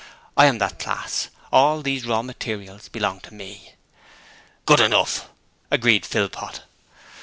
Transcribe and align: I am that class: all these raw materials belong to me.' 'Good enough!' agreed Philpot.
I 0.35 0.47
am 0.47 0.57
that 0.57 0.79
class: 0.79 1.27
all 1.51 1.83
these 1.83 2.07
raw 2.07 2.23
materials 2.23 2.89
belong 2.89 3.19
to 3.19 3.35
me.' 3.35 3.75
'Good 4.65 4.79
enough!' 4.79 5.29
agreed 5.69 6.07
Philpot. 6.07 6.61